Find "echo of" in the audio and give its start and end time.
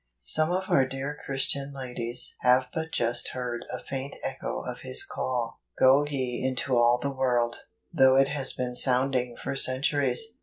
4.23-4.79